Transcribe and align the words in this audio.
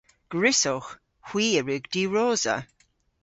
Gwrussowgh. 0.31 0.91
Hwi 1.27 1.45
a 1.59 1.61
wrug 1.63 1.83
diwrosa. 1.93 2.55